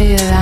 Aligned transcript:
see 0.00 0.16
that 0.16 0.39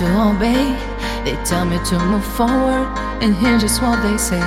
to 0.00 0.06
obey. 0.32 0.72
They 1.24 1.36
tell 1.44 1.66
me 1.66 1.76
to 1.90 1.98
move 1.98 2.24
forward, 2.24 2.88
and 3.20 3.36
hear 3.36 3.58
just 3.58 3.82
what 3.82 4.00
they 4.00 4.16
say. 4.16 4.40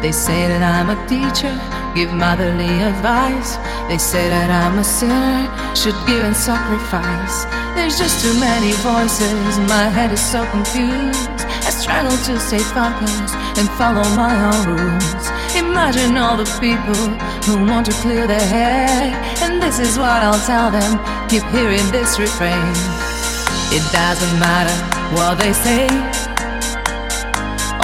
They 0.00 0.12
say 0.12 0.48
that 0.48 0.64
I'm 0.64 0.88
a 0.88 0.98
teacher, 1.04 1.52
give 1.94 2.10
motherly 2.14 2.72
advice. 2.80 3.60
They 3.92 3.98
say 3.98 4.30
that 4.30 4.48
I'm 4.48 4.78
a 4.78 4.84
sinner, 4.84 5.44
should 5.76 5.98
give 6.08 6.24
and 6.24 6.34
sacrifice. 6.34 7.44
There's 7.76 7.98
just 8.00 8.24
too 8.24 8.32
many 8.40 8.72
voices, 8.80 9.60
my 9.68 9.92
head 9.92 10.10
is 10.10 10.24
so 10.24 10.40
confused. 10.56 11.36
I 11.68 11.70
struggle 11.70 12.16
to 12.24 12.40
stay 12.40 12.64
focused 12.72 13.36
and 13.60 13.68
follow 13.76 14.08
my 14.16 14.32
own 14.48 14.72
rules. 14.72 15.24
Imagine 15.52 16.16
all 16.16 16.38
the 16.40 16.48
people 16.64 16.96
who 17.44 17.60
want 17.68 17.84
to 17.86 17.94
clear 18.00 18.26
their 18.26 18.48
head, 18.56 19.12
and 19.44 19.60
this 19.60 19.78
is 19.80 19.98
what 19.98 20.24
I'll 20.24 20.40
tell 20.48 20.70
them. 20.72 20.96
Keep 21.28 21.44
hearing 21.52 21.84
this 21.92 22.18
refrain. 22.18 22.97
It 23.70 23.84
doesn't 23.92 24.40
matter 24.40 24.72
what 25.12 25.36
they 25.36 25.52
say. 25.52 25.84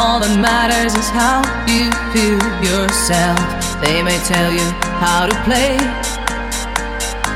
All 0.00 0.18
that 0.18 0.32
matters 0.40 0.96
is 0.96 1.08
how 1.12 1.44
you 1.68 1.92
feel 2.08 2.40
yourself. 2.64 3.36
They 3.84 4.00
may 4.02 4.16
tell 4.24 4.48
you 4.48 4.64
how 4.96 5.28
to 5.28 5.36
play, 5.44 5.76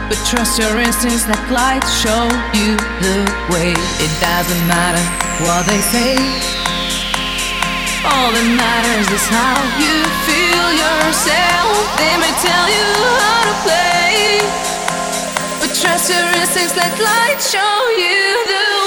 but 0.09 0.17
trust 0.25 0.57
your 0.57 0.81
instincts 0.81 1.29
that 1.29 1.39
light 1.53 1.85
show 2.01 2.25
you 2.57 2.73
the 3.05 3.21
way. 3.53 3.77
It 4.01 4.13
doesn't 4.17 4.65
matter 4.65 5.05
what 5.45 5.69
they 5.69 5.85
say. 5.93 6.17
All 8.09 8.33
that 8.33 8.49
matters 8.57 9.09
is 9.13 9.27
how 9.29 9.61
you 9.77 9.97
feel 10.25 10.69
yourself. 10.73 11.69
They 12.01 12.17
may 12.17 12.33
tell 12.41 12.67
you 12.73 12.89
how 13.21 13.41
to 13.45 13.55
play. 13.61 14.68
Trust 15.81 16.11
your 16.11 16.27
instincts, 16.41 16.75
let 16.75 16.99
light 16.99 17.41
show 17.41 17.89
you 17.97 18.47
the 18.47 18.73
way. 18.73 18.78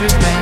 remain 0.00 0.39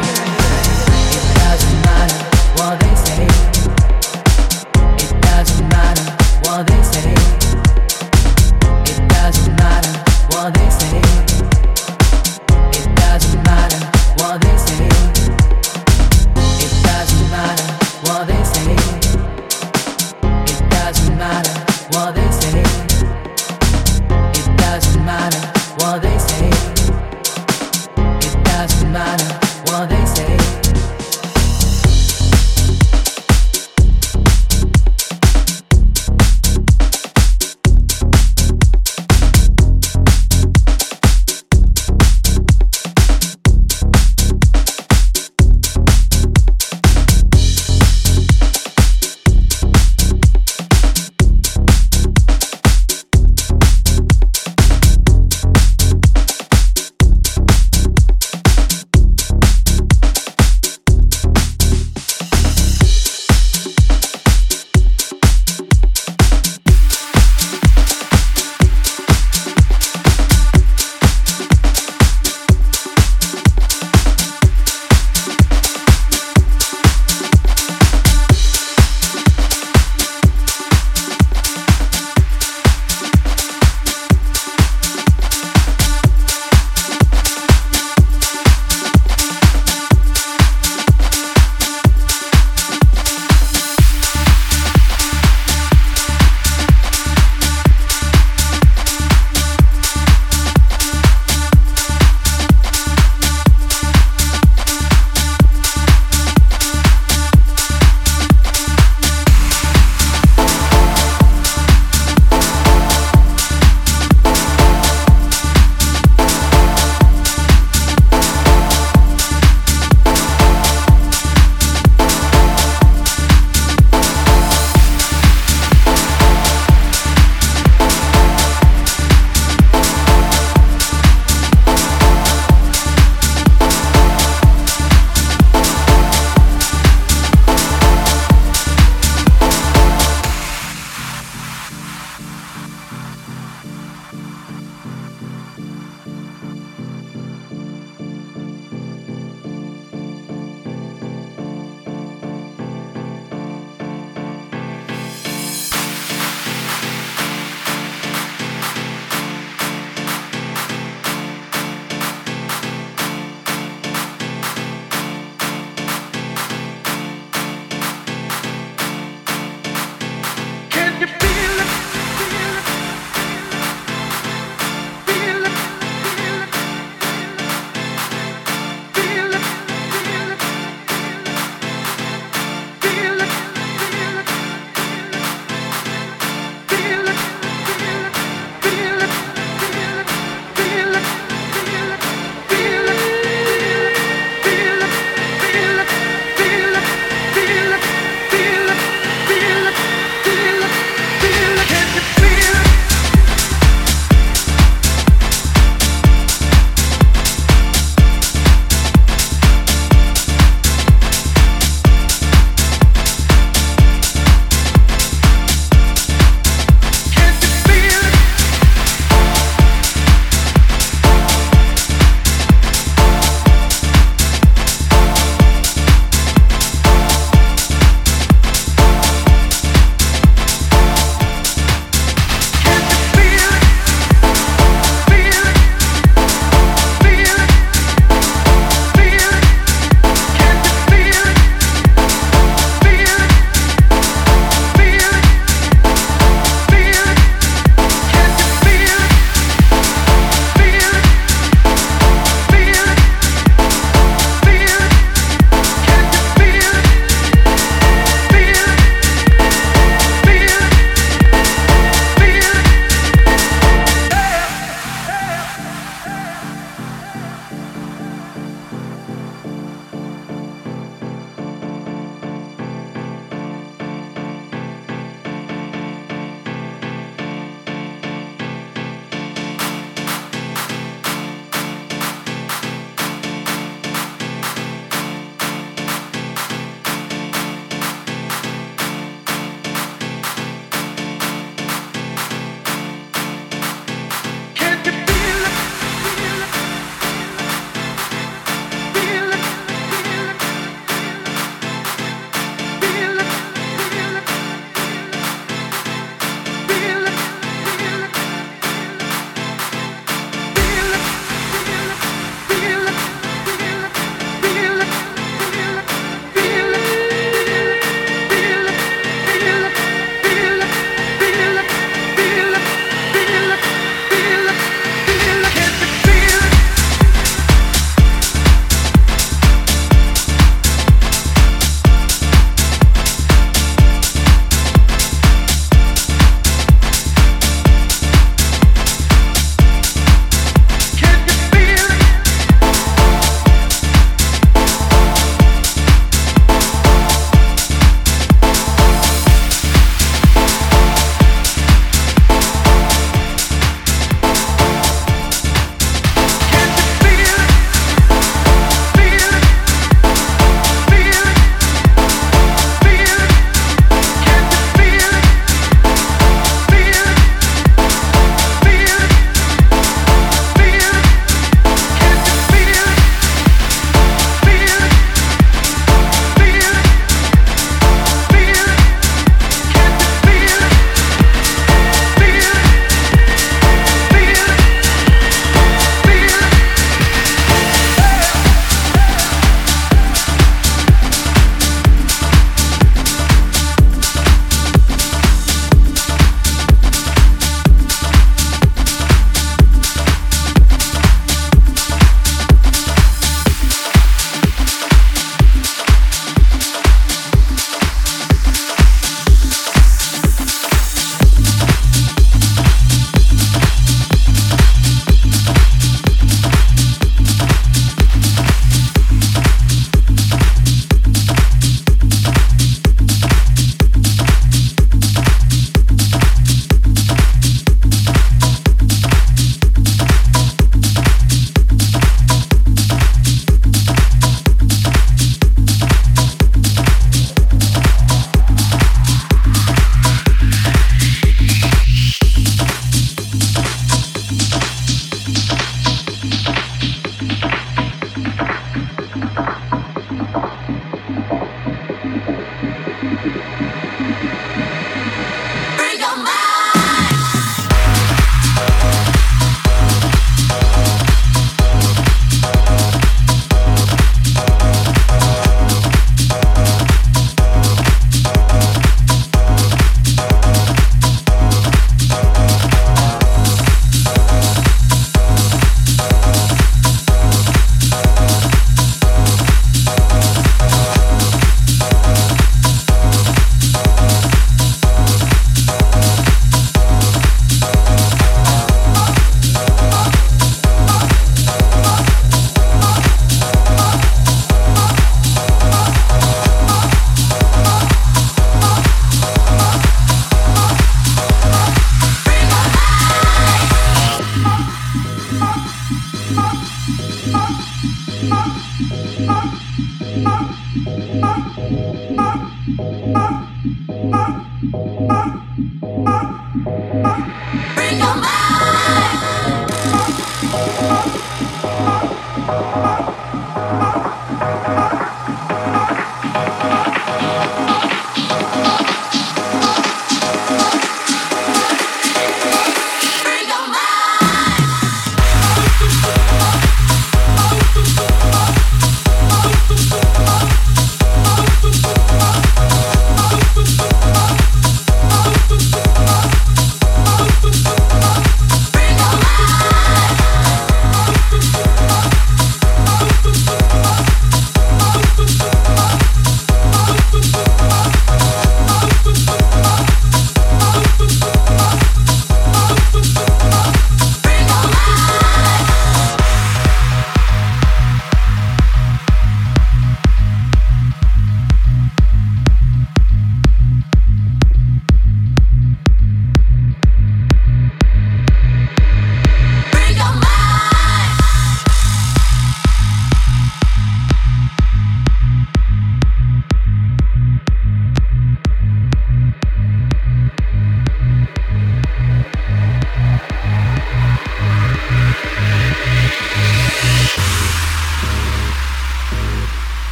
Bring 517.75 517.99
your. 517.99 518.68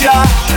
shot 0.00 0.49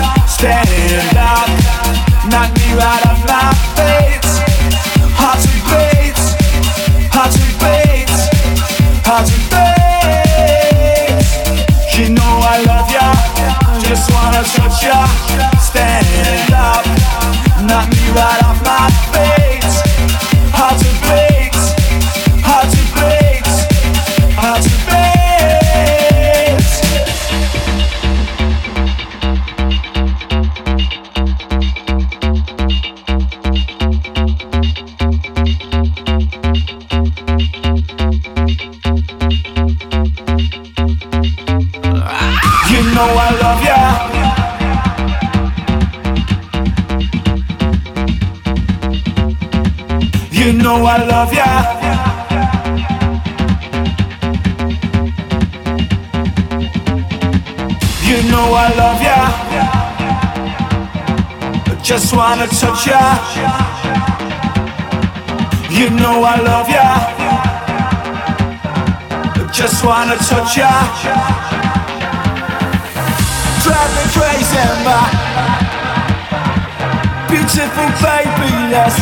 beautiful 77.33 77.89
baby, 77.97 78.49
yes. 78.69 78.93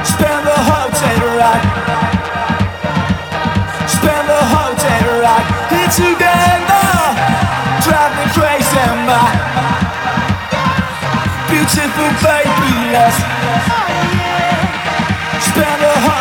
Spend 0.00 0.42
the 0.48 0.58
whole 0.68 0.90
day 0.96 1.20
right. 1.36 1.64
Spend 3.84 4.24
the 4.24 4.42
whole 4.52 4.74
day 4.80 5.02
right. 5.20 5.46
Here 5.68 5.92
together, 5.92 6.88
driving 7.84 8.30
crazy, 8.32 8.86
my 9.04 9.28
beautiful 11.52 12.10
baby, 12.24 12.72
yes. 12.96 13.14
Spend 15.48 15.78
the 15.84 15.94
whole 16.00 16.15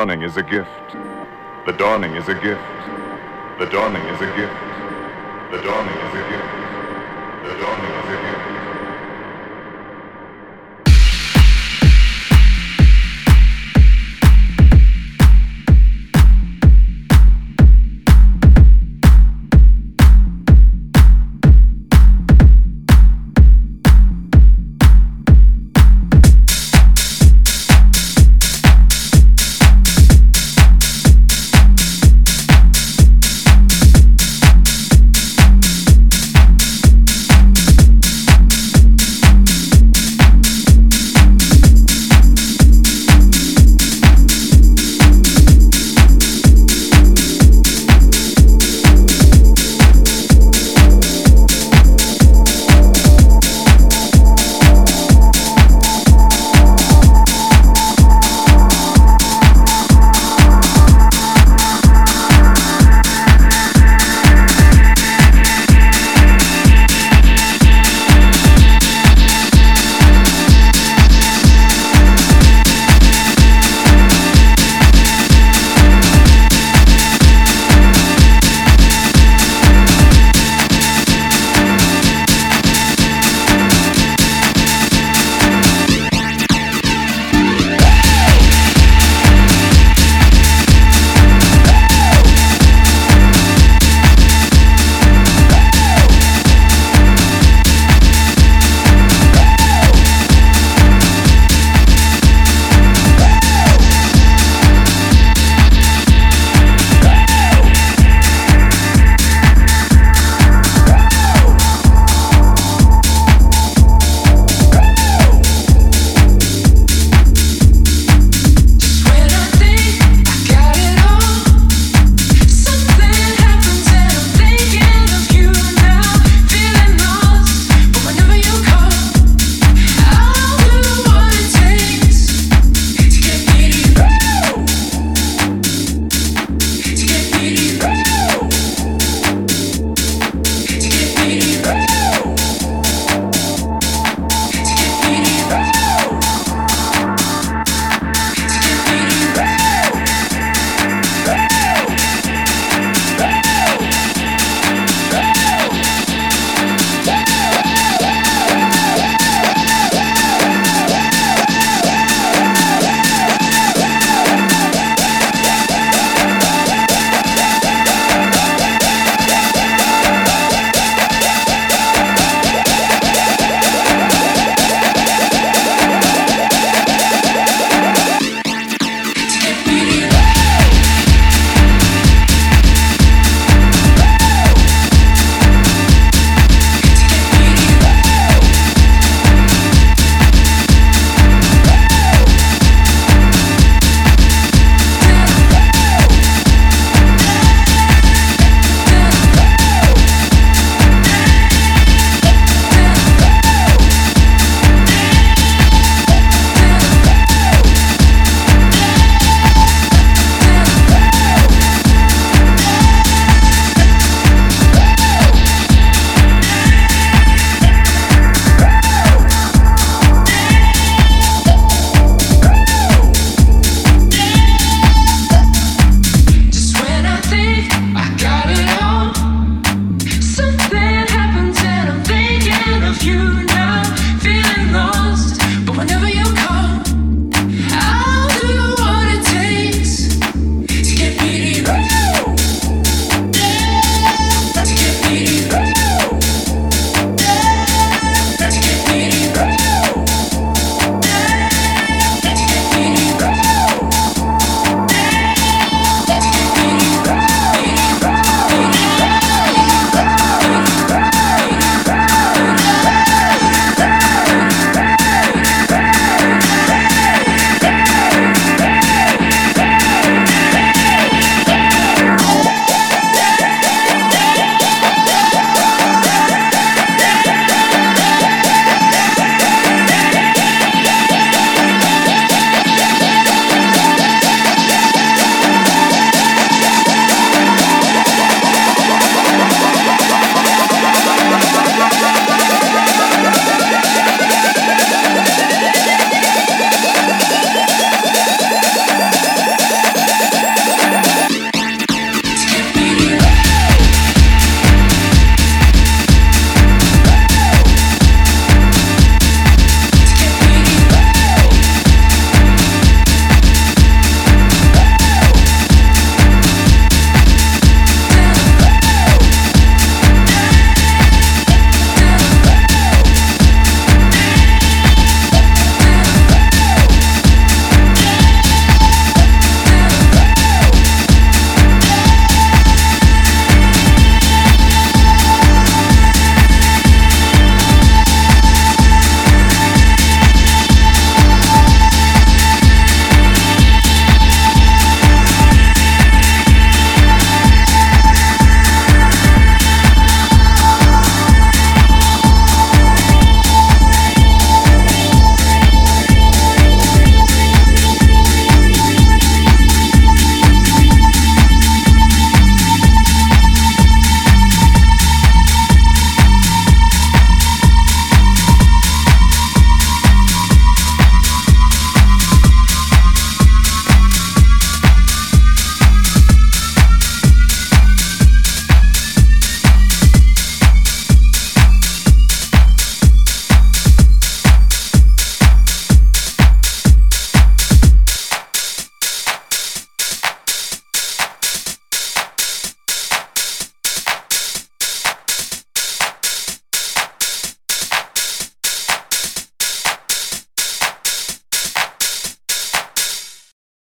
dawning 0.00 0.22
is 0.22 0.38
a 0.38 0.42
gift. 0.42 0.96
The 1.66 1.72
dawning 1.72 2.16
is 2.16 2.26
a 2.28 2.34
gift. 2.34 2.62
The 3.58 3.66
dawning 3.66 4.00
is 4.06 4.20
a 4.22 4.34
gift. 4.34 4.56
The 5.50 5.60
dawning 5.60 5.94
is 5.94 6.14
a 6.14 6.30
gift. 6.30 6.59